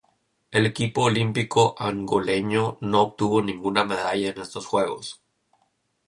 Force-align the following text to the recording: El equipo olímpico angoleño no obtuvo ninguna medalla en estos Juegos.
El 0.49 0.65
equipo 0.65 1.03
olímpico 1.03 1.75
angoleño 1.77 2.79
no 2.81 3.01
obtuvo 3.03 3.39
ninguna 3.43 3.83
medalla 3.85 4.31
en 4.31 4.41
estos 4.41 4.65
Juegos. 4.65 5.21